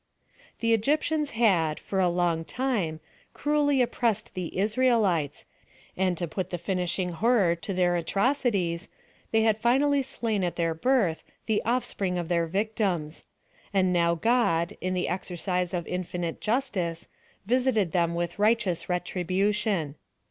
The 0.61 0.75
Egytians 0.75 1.33
had, 1.37 1.79
for 1.79 1.99
a 1.99 2.09
long 2.09 2.43
time, 2.43 2.99
cruelly 3.35 3.83
op 3.83 3.91
pressed 3.91 4.33
the 4.33 4.57
Israelites, 4.57 5.45
and 5.95 6.17
to 6.17 6.27
put 6.27 6.49
the 6.49 6.57
finishing 6.57 7.09
hor 7.09 7.37
ror 7.55 7.61
to 7.61 7.71
their 7.71 7.95
atrocities, 7.95 8.89
they 9.29 9.41
had 9.43 9.59
finally 9.59 10.01
slain 10.01 10.43
at 10.43 10.55
their 10.55 10.73
birth, 10.73 11.23
the 11.45 11.61
offspring 11.65 12.17
of 12.17 12.29
their 12.29 12.47
victims: 12.47 13.25
and 13.75 13.93
now 13.93 14.15
God, 14.15 14.75
in 14.81 14.95
the 14.95 15.07
exercise 15.07 15.71
of 15.71 15.85
infinite 15.85 16.41
justice, 16.41 17.07
visited 17.45 17.91
them 17.91 18.15
witli 18.15 18.39
righteous 18.39 18.89
retribution. 18.89 19.93